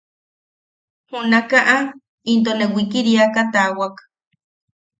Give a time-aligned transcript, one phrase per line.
[1.09, 1.75] Junakaʼa
[2.31, 3.95] into ne wikiriaka taawak.